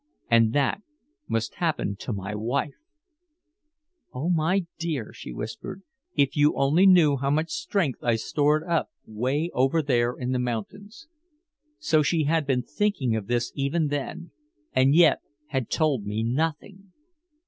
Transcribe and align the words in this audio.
And 0.31 0.51
that 0.53 0.81
must 1.27 1.53
happen 1.61 1.95
to 1.97 2.11
my 2.11 2.33
wife! 2.33 2.73
"Oh, 4.11 4.31
my 4.31 4.65
dear," 4.79 5.13
she 5.13 5.31
whispered, 5.31 5.83
"if 6.15 6.35
you 6.35 6.55
only 6.55 6.87
knew 6.87 7.17
how 7.17 7.29
much 7.29 7.51
strength 7.51 7.99
I 8.03 8.15
stored 8.15 8.63
up 8.63 8.89
way 9.05 9.51
over 9.53 9.83
there 9.83 10.13
in 10.17 10.31
the 10.31 10.39
mountains." 10.39 11.07
So 11.77 12.01
she 12.01 12.23
had 12.23 12.47
been 12.47 12.63
thinking 12.63 13.15
of 13.15 13.27
this 13.27 13.51
even 13.53 13.89
then, 13.89 14.31
and 14.73 14.95
yet 14.95 15.19
had 15.49 15.69
told 15.69 16.03
me 16.07 16.23
nothing! 16.23 16.93